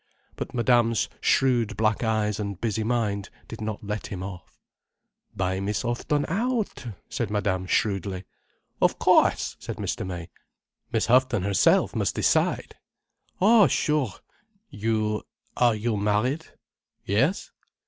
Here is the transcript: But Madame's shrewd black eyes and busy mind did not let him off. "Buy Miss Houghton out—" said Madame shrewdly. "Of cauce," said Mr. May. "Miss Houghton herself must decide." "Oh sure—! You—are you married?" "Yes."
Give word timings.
But 0.35 0.55
Madame's 0.55 1.09
shrewd 1.19 1.77
black 1.77 2.03
eyes 2.03 2.39
and 2.39 2.59
busy 2.59 2.83
mind 2.83 3.29
did 3.47 3.61
not 3.61 3.83
let 3.83 4.07
him 4.07 4.23
off. 4.23 4.59
"Buy 5.35 5.59
Miss 5.59 5.83
Houghton 5.83 6.25
out—" 6.27 6.87
said 7.07 7.29
Madame 7.29 7.67
shrewdly. 7.67 8.23
"Of 8.81 8.97
cauce," 8.97 9.57
said 9.59 9.77
Mr. 9.77 10.03
May. 10.03 10.31
"Miss 10.91 11.05
Houghton 11.05 11.43
herself 11.43 11.95
must 11.95 12.15
decide." 12.15 12.77
"Oh 13.39 13.67
sure—! 13.67 14.13
You—are 14.71 15.75
you 15.75 15.97
married?" 15.97 16.47
"Yes." 17.05 17.51